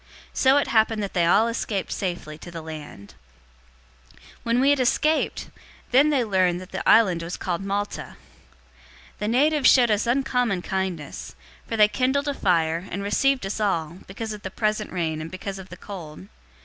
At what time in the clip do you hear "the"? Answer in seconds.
2.49-2.63, 6.71-6.89, 9.19-9.27, 14.41-14.49, 15.69-15.77